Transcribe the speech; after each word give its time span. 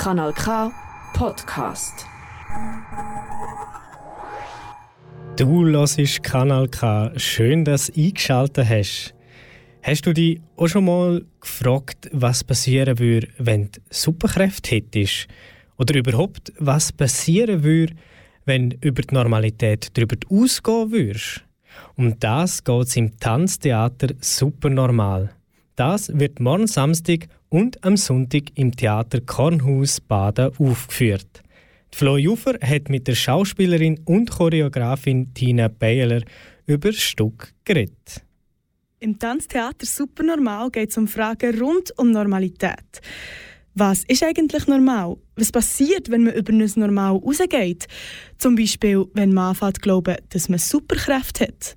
Kanal 0.00 0.32
K 0.32 0.72
Podcast. 1.12 2.06
Du 5.36 5.66
hörst 5.66 6.22
Kanal 6.22 6.68
K. 6.68 7.12
Schön, 7.16 7.66
dass 7.66 7.88
du 7.88 8.00
eingeschaltet 8.00 8.66
hast. 8.66 9.14
Hast 9.82 10.06
du 10.06 10.14
dich 10.14 10.40
auch 10.56 10.68
schon 10.68 10.86
mal 10.86 11.22
gefragt, 11.38 12.08
was 12.12 12.42
passieren 12.42 12.98
würde, 12.98 13.28
wenn 13.36 13.70
du 13.72 13.80
Superkräfte 13.90 14.76
hättest? 14.76 15.28
Oder 15.76 15.96
überhaupt, 15.96 16.50
was 16.58 16.92
passieren 16.92 17.62
würde, 17.62 17.92
wenn 18.46 18.70
du 18.70 18.78
über 18.80 19.02
die 19.02 19.14
Normalität 19.14 19.90
darüber 19.98 20.16
ausgehen 20.30 20.92
würdest? 20.92 21.44
Um 21.96 22.18
das 22.18 22.64
geht 22.64 22.86
es 22.86 22.96
im 22.96 23.20
Tanztheater 23.20 24.14
Supernormal. 24.18 25.34
Das 25.76 26.10
wird 26.18 26.40
morgen 26.40 26.66
Samstag 26.66 27.28
und 27.50 27.84
am 27.84 27.96
Sonntag 27.96 28.44
im 28.54 28.74
Theater 28.74 29.20
Kornhaus 29.20 30.00
Baden 30.00 30.52
aufgeführt. 30.58 31.42
Flo 31.92 32.16
Juffer 32.16 32.54
hat 32.62 32.88
mit 32.88 33.08
der 33.08 33.14
Schauspielerin 33.14 34.00
und 34.04 34.30
Choreografin 34.30 35.34
Tina 35.34 35.68
Beiler 35.68 36.22
über 36.66 36.90
das 36.90 37.00
Stück 37.00 37.52
geredet. 37.64 38.24
Im 39.00 39.18
Tanztheater 39.18 39.86
Supernormal 39.86 40.70
geht 40.70 40.90
es 40.90 40.96
um 40.96 41.08
Fragen 41.08 41.58
rund 41.58 41.92
um 41.98 42.12
Normalität. 42.12 43.00
Was 43.74 44.04
ist 44.04 44.22
eigentlich 44.22 44.66
normal? 44.66 45.16
Was 45.36 45.52
passiert, 45.52 46.10
wenn 46.10 46.24
man 46.24 46.34
über 46.34 46.52
ein 46.52 46.70
Normal 46.76 47.16
rausgeht? 47.16 47.86
Zum 48.36 48.56
Beispiel, 48.56 49.06
wenn 49.14 49.32
man 49.32 49.50
anfängt 49.50 49.80
glauben, 49.80 50.16
dass 50.28 50.48
man 50.48 50.58
Superkräfte 50.58 51.46
hat. 51.46 51.76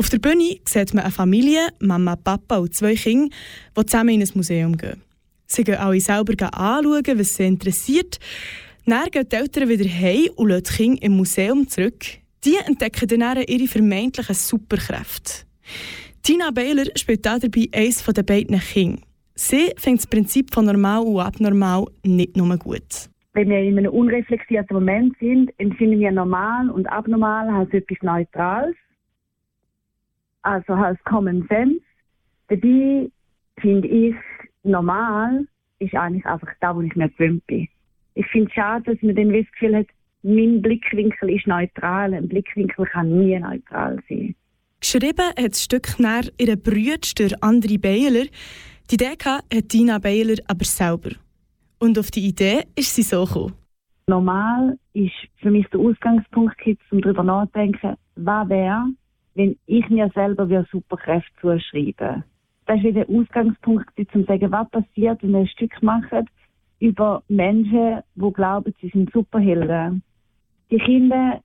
Auf 0.00 0.08
der 0.08 0.18
Bühne 0.18 0.56
sieht 0.64 0.94
man 0.94 1.04
eine 1.04 1.12
Familie, 1.12 1.60
Mama, 1.78 2.16
Papa 2.16 2.56
und 2.56 2.74
zwei 2.74 2.94
Kinder, 2.94 3.28
die 3.76 3.84
zusammen 3.84 4.14
in 4.14 4.22
ein 4.22 4.28
Museum 4.34 4.74
gehen. 4.74 5.02
Sie 5.44 5.62
gehen 5.62 5.74
alle 5.74 6.00
selber 6.00 6.32
anschauen, 6.54 7.18
was 7.18 7.34
sie 7.34 7.46
interessiert. 7.46 8.18
Dann 8.86 9.10
gehen 9.10 9.28
die 9.30 9.36
Eltern 9.36 9.68
wieder 9.68 9.84
heim 9.84 10.30
und 10.36 10.48
lassen 10.48 10.64
die 10.64 10.72
Kinder 10.72 11.02
im 11.02 11.16
Museum 11.18 11.68
zurück. 11.68 12.02
Die 12.46 12.56
entdecken 12.66 13.20
dann 13.20 13.42
ihre 13.42 13.66
vermeintlichen 13.66 14.34
Superkräfte. 14.34 15.44
Tina 16.22 16.50
Baylor 16.50 16.86
spielt 16.96 17.26
dabei 17.26 17.68
eines 17.74 18.02
der 18.02 18.22
beiden 18.22 18.58
Kinder. 18.58 19.02
Sie 19.34 19.70
findet 19.76 20.04
das 20.04 20.06
Prinzip 20.06 20.54
von 20.54 20.64
normal 20.64 21.02
und 21.02 21.20
abnormal 21.20 21.84
nicht 22.04 22.38
nur 22.38 22.56
gut. 22.56 23.10
Wenn 23.34 23.50
wir 23.50 23.58
in 23.58 23.76
einem 23.76 23.92
unreflektierten 23.92 24.74
Moment 24.74 25.14
sind, 25.20 25.50
empfinden 25.58 26.00
wir 26.00 26.10
normal 26.10 26.70
und 26.70 26.86
abnormal 26.86 27.50
als 27.50 27.70
etwas 27.74 27.98
Neutrales, 28.00 28.74
also 30.42 30.72
als 30.72 31.02
Common 31.04 31.46
Sense. 31.48 31.80
Dabei 32.48 33.10
finde 33.60 33.88
ich, 33.88 34.14
normal 34.62 35.46
ist 35.78 35.94
eigentlich 35.94 36.26
einfach 36.26 36.52
da, 36.60 36.74
wo 36.74 36.80
ich 36.80 36.94
mir 36.94 37.08
gewöhnt 37.08 37.46
bin. 37.46 37.68
Ich 38.14 38.26
finde 38.26 38.48
es 38.48 38.54
schade, 38.54 38.92
dass 38.92 39.02
man 39.02 39.14
dann 39.14 39.32
das 39.32 39.50
Gefühl 39.52 39.76
hat, 39.76 39.86
mein 40.22 40.60
Blickwinkel 40.60 41.30
ist 41.30 41.46
neutral. 41.46 42.12
Ein 42.12 42.28
Blickwinkel 42.28 42.84
kann 42.86 43.18
nie 43.18 43.38
neutral 43.38 43.98
sein. 44.08 44.34
Geschrieben 44.80 45.26
hat 45.38 45.52
das 45.52 45.64
Stück 45.64 45.98
nach 45.98 46.24
ihre 46.38 46.56
Brüder 46.56 47.36
André 47.40 47.80
Beiler. 47.80 48.26
Die 48.90 48.94
Idee 48.94 49.16
hat 49.24 49.68
Tina 49.68 49.98
Beiler 49.98 50.36
aber 50.48 50.64
selber. 50.64 51.10
Und 51.78 51.98
auf 51.98 52.10
die 52.10 52.26
Idee 52.28 52.64
ist 52.76 52.94
sie 52.94 53.02
so 53.02 53.24
gekommen. 53.24 53.54
Normal 54.06 54.78
ist 54.92 55.12
für 55.36 55.50
mich 55.50 55.66
der 55.68 55.80
Ausgangspunkt, 55.80 56.56
um 56.90 57.00
darüber 57.00 57.22
nachzudenken, 57.22 57.94
was 58.16 58.48
wäre, 58.48 58.86
wenn 59.40 59.56
ich 59.66 59.88
mir 59.88 60.10
selber 60.14 60.48
wieder 60.48 60.66
Superkräfte 60.70 61.30
zuschreibe. 61.40 62.24
Das 62.66 62.76
ist 62.76 62.84
wieder 62.84 63.04
der 63.06 63.16
Ausgangspunkt, 63.16 63.88
um 63.96 64.08
zu 64.08 64.22
sagen, 64.24 64.52
was 64.52 64.68
passiert, 64.70 65.22
wenn 65.22 65.32
wir 65.32 65.40
ein 65.40 65.46
Stück 65.46 65.82
machen 65.82 66.28
über 66.78 67.22
Menschen, 67.28 68.00
die 68.14 68.32
glauben, 68.32 68.74
sie 68.80 68.88
sind 68.88 69.10
Superhelden. 69.12 70.02
Die 70.70 70.78
Kinder 70.78 71.40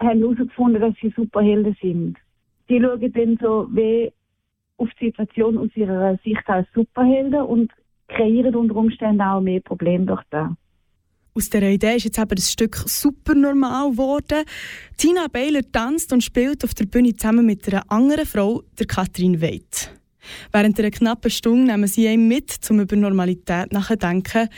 haben 0.00 0.20
herausgefunden, 0.20 0.80
dass 0.80 0.94
sie 1.00 1.12
Superhelden 1.16 1.76
sind 1.80 2.18
die 2.68 2.80
schauen 2.80 3.12
dann 3.12 3.38
so 3.40 3.66
wie 3.72 4.12
auf 4.76 4.88
die 5.00 5.06
Situation 5.06 5.58
aus 5.58 5.74
ihrer 5.74 6.16
Sicht 6.18 6.46
als 6.46 6.68
Superhelden 6.74 7.42
und 7.42 7.72
kreieren 8.08 8.54
unter 8.54 8.76
Umständen 8.76 9.22
auch 9.22 9.40
mehr 9.40 9.60
Probleme 9.60 10.06
durch 10.06 10.22
das. 10.30 10.50
Aus 11.38 11.50
dieser 11.50 11.70
Idee 11.70 11.94
ist 11.94 12.04
jetzt 12.04 12.18
eben 12.18 12.34
das 12.34 12.50
Stück 12.50 12.74
super 12.74 13.32
normal 13.32 13.92
geworden. 13.92 14.44
Tina 14.96 15.28
Baylor 15.32 15.62
tanzt 15.70 16.12
und 16.12 16.24
spielt 16.24 16.64
auf 16.64 16.74
der 16.74 16.86
Bühne 16.86 17.14
zusammen 17.14 17.46
mit 17.46 17.72
einer 17.72 17.84
anderen 17.92 18.26
Frau, 18.26 18.64
der 18.76 18.88
Katrin 18.88 19.40
Weid. 19.40 19.94
Während 20.50 20.80
einer 20.80 20.90
knappen 20.90 21.30
Stunde 21.30 21.70
nehmen 21.70 21.86
sie 21.86 22.12
ihn 22.12 22.26
mit, 22.26 22.58
um 22.68 22.80
über 22.80 22.96
Normalität 22.96 23.72
nachzudenken. 23.72 24.48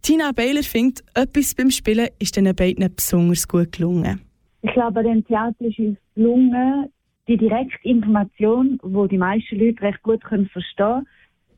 Tina 0.00 0.32
Baylor 0.32 0.62
findet, 0.62 1.04
etwas 1.12 1.54
beim 1.54 1.70
Spielen 1.70 2.08
ist 2.18 2.34
den 2.34 2.56
beiden 2.56 2.90
besonders 2.96 3.46
gut 3.46 3.72
gelungen. 3.72 4.22
Ich 4.62 4.72
glaube, 4.72 5.02
dem 5.02 5.22
Theater 5.26 5.66
ist 5.66 5.78
es 5.78 5.96
gelungen, 6.14 6.86
die 7.28 7.36
direkte 7.36 7.86
Information, 7.86 8.78
wo 8.82 9.06
die 9.06 9.18
meisten 9.18 9.58
Leute 9.58 9.82
recht 9.82 10.02
gut 10.02 10.22
verstehen 10.22 11.06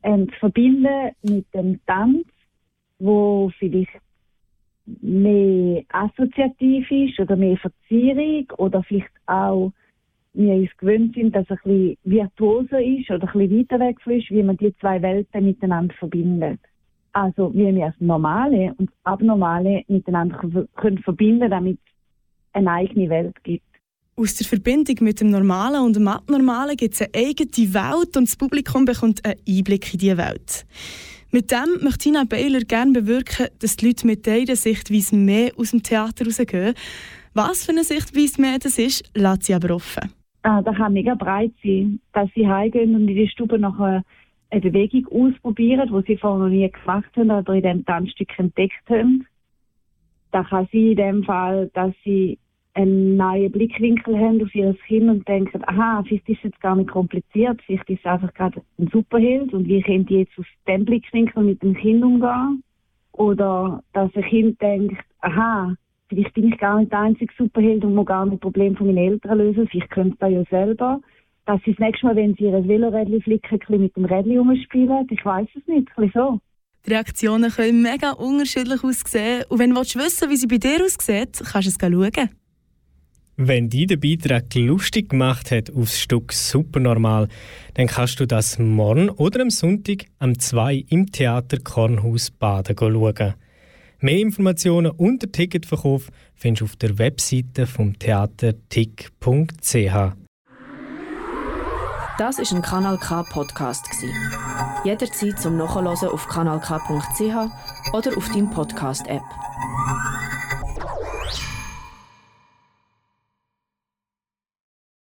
können, 0.01 0.27
zu 0.27 0.35
verbinden 0.37 1.11
mit 1.21 1.45
dem 1.53 1.79
Tanz, 1.85 2.25
wo 2.99 3.49
vielleicht 3.57 4.04
mehr 5.01 5.83
assoziativ 5.89 6.89
ist 6.91 7.19
oder 7.19 7.35
mehr 7.35 7.57
Verzierung 7.57 8.45
oder 8.57 8.83
vielleicht 8.83 9.09
auch 9.25 9.71
wir 10.33 10.53
uns 10.53 10.69
gewöhnt 10.77 11.15
sind, 11.15 11.35
dass 11.35 11.45
es 11.49 11.57
ein 11.63 11.71
bisschen 11.71 11.97
virtuoser 12.03 12.81
ist 12.81 13.09
oder 13.09 13.27
ein 13.33 13.39
bisschen 13.39 13.59
weiter 13.59 13.79
weg 13.79 13.97
ist, 14.05 14.29
wie 14.29 14.43
man 14.43 14.57
die 14.57 14.75
zwei 14.79 15.01
Welten 15.01 15.45
miteinander 15.45 15.93
verbindet. 15.95 16.59
Also 17.13 17.53
wie 17.53 17.73
wir 17.73 17.87
das 17.87 17.95
Normale 17.99 18.73
und 18.77 18.89
das 18.89 18.97
Abnormale 19.03 19.83
miteinander 19.87 20.37
können 20.75 20.97
verbinden, 20.99 21.49
damit 21.49 21.79
es 21.85 21.93
eine 22.53 22.71
eigene 22.71 23.09
Welt 23.09 23.41
gibt. 23.43 23.63
Aus 24.17 24.35
der 24.35 24.47
Verbindung 24.47 24.95
mit 25.01 25.21
dem 25.21 25.29
Normalen 25.29 25.83
und 25.83 25.95
dem 25.95 26.07
Abnormalen 26.07 26.75
gibt 26.75 26.93
es 26.93 27.01
eine 27.01 27.11
eigene 27.15 27.73
Welt 27.73 28.17
und 28.17 28.27
das 28.27 28.35
Publikum 28.35 28.85
bekommt 28.85 29.23
einen 29.25 29.39
Einblick 29.47 29.93
in 29.93 29.99
diese 29.99 30.17
Welt. 30.17 30.65
Mit 31.35 31.51
dem 31.51 31.83
möchte 31.83 31.97
Tina 31.97 32.23
Baylor 32.23 32.61
gerne 32.61 32.93
bewirken, 32.93 33.47
dass 33.59 33.75
die 33.75 33.87
Leute 33.87 34.07
mit 34.07 34.25
dieser 34.25 34.55
Sichtweise 34.55 35.17
mehr 35.17 35.51
aus 35.57 35.71
dem 35.71 35.83
Theater 35.83 36.23
rausgehen. 36.23 36.75
Was 37.33 37.65
für 37.65 37.73
eine 37.73 37.83
Sichtweise 37.83 38.39
mehr 38.39 38.57
das 38.57 38.77
ist, 38.77 39.03
lässt 39.17 39.43
sie 39.43 39.53
aber 39.53 39.75
offen. 39.75 40.13
Ah, 40.43 40.61
das 40.61 40.77
kann 40.77 40.93
mega 40.93 41.13
breit 41.13 41.51
sein, 41.61 41.99
dass 42.13 42.29
sie 42.35 42.47
heimgehen 42.47 42.95
und 42.95 43.09
in 43.09 43.17
die 43.17 43.27
Stube 43.27 43.59
noch 43.59 43.77
eine 43.77 44.01
Bewegung 44.49 45.07
ausprobieren, 45.07 45.91
die 45.91 46.13
sie 46.13 46.17
vorher 46.17 46.45
noch 46.45 46.49
nie 46.49 46.71
gemacht 46.71 47.11
haben 47.17 47.29
oder 47.29 47.53
in 47.53 47.63
diesem 47.63 47.85
Tanzstück 47.85 48.29
entdeckt 48.39 48.89
haben. 48.89 49.27
Das 50.31 50.47
kann 50.47 50.69
sein 50.71 50.81
in 50.91 50.95
dem 50.95 51.23
Fall, 51.25 51.69
dass 51.73 51.93
sie 52.05 52.37
einen 52.75 53.15
neuen 53.15 53.51
Blickwinkel 53.51 54.17
haben 54.19 54.43
auf 54.43 54.53
ihr 54.53 54.73
Kind 54.85 55.09
und 55.09 55.27
denken, 55.27 55.61
aha, 55.65 56.03
vielleicht 56.03 56.27
ist 56.29 56.37
es 56.39 56.43
jetzt 56.51 56.61
gar 56.61 56.75
nicht 56.75 56.89
kompliziert, 56.89 57.61
vielleicht 57.65 57.89
ist 57.89 57.99
es 57.99 58.05
einfach 58.05 58.33
gerade 58.33 58.61
ein 58.77 58.89
Superheld 58.91 59.53
und 59.53 59.67
wie 59.67 59.81
könnt 59.81 60.11
ihr 60.11 60.19
jetzt 60.19 60.37
aus 60.37 60.45
dem 60.67 60.83
Blickwinkel 60.83 61.43
mit 61.43 61.63
dem 61.63 61.73
Kind 61.73 62.03
umgehen? 62.03 62.63
Oder 63.13 63.81
dass 63.93 64.13
ein 64.15 64.23
Kind 64.23 64.61
denkt, 64.61 65.01
aha, 65.21 65.73
vielleicht 66.09 66.33
bin 66.33 66.51
ich 66.51 66.59
gar 66.59 66.79
nicht 66.79 66.91
der 66.91 66.99
einzige 66.99 67.33
Superheld 67.37 67.85
und 67.85 67.95
muss 67.95 68.07
gar 68.07 68.25
nicht 68.25 68.35
das 68.35 68.41
Problem 68.41 68.75
von 68.75 68.87
meinen 68.87 68.97
Eltern 68.97 69.37
lösen, 69.37 69.67
vielleicht 69.69 69.91
könnte 69.91 70.17
das 70.19 70.31
ja 70.31 70.43
selber. 70.49 70.99
Dass 71.45 71.61
sie 71.63 71.71
das 71.71 71.79
nächste 71.79 72.07
Mal, 72.07 72.15
wenn 72.17 72.35
sie 72.35 72.45
ihr 72.45 72.63
Velorädchen 72.63 73.21
flicken, 73.21 73.59
ein 73.69 73.81
mit 73.81 73.95
dem 73.95 74.05
Rädchen 74.05 74.39
umspielen, 74.39 75.07
ich 75.09 75.23
weiß 75.23 75.47
es 75.55 75.65
nicht, 75.67 75.87
ein 75.95 76.11
so. 76.13 76.39
Die 76.85 76.89
Reaktionen 76.91 77.51
können 77.51 77.81
mega 77.81 78.11
unterschiedlich 78.11 78.83
aussehen. 78.83 79.43
Und 79.47 79.59
wenn 79.59 79.69
du 79.69 79.79
wissen 79.79 80.29
wie 80.29 80.35
sie 80.35 80.47
bei 80.47 80.57
dir 80.57 80.83
aussieht, 80.83 81.41
kannst 81.51 81.81
du 81.81 81.87
es 81.87 82.13
schauen. 82.15 82.29
Wenn 83.37 83.69
dich 83.69 83.87
der 83.87 83.97
Beitrag 83.97 84.55
lustig 84.55 85.09
gemacht 85.09 85.51
hat 85.51 85.69
aufs 85.69 85.99
Stück 85.99 86.31
Supernormal, 86.31 87.27
dann 87.73 87.87
kannst 87.87 88.21
du 88.21 88.25
das 88.25 88.57
morgen 88.59 89.09
oder 89.09 89.41
am 89.41 89.49
Sonntag 89.49 90.05
am 90.19 90.39
2 90.39 90.85
im 90.87 91.11
Theater 91.11 91.57
Kornhaus 91.59 92.31
Baden 92.31 92.77
schauen. 92.79 93.33
Mehr 93.99 94.19
Informationen 94.19 94.91
und 94.91 95.21
den 95.21 95.33
Ticketverkauf 95.33 96.09
findest 96.33 96.61
du 96.61 96.65
auf 96.65 96.75
der 96.77 96.97
Webseite 96.97 97.67
vom 97.67 97.99
Theater 97.99 98.53
tick.ch. 98.69 100.13
Das 102.17 102.39
ist 102.39 102.53
ein 102.53 102.61
Kanal 102.61 102.97
K 102.97 103.23
Podcast 103.23 103.85
Jederzeit 104.85 105.37
zum 105.41 105.57
Nachhören 105.57 105.87
auf 105.87 106.27
kanalk.ch 106.29 107.91
oder 107.91 108.17
auf 108.17 108.29
deinem 108.29 108.49
Podcast 108.49 109.05
App. 109.07 109.23